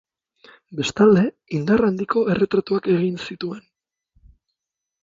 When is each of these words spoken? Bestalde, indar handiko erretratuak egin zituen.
Bestalde, 0.79 1.25
indar 1.59 1.85
handiko 1.89 2.25
erretratuak 2.37 2.91
egin 2.97 3.21
zituen. 3.29 3.65